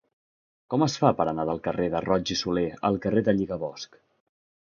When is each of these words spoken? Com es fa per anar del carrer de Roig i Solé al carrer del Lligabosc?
Com 0.73 0.85
es 0.85 0.95
fa 1.01 1.11
per 1.19 1.27
anar 1.31 1.45
del 1.49 1.61
carrer 1.67 1.85
de 1.95 2.01
Roig 2.07 2.33
i 2.35 2.39
Solé 2.41 2.65
al 2.89 2.99
carrer 3.03 3.25
del 3.27 3.39
Lligabosc? 3.43 4.01